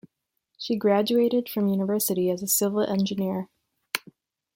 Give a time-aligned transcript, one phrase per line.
[0.57, 3.49] She graduated from university as a Civil Engineer.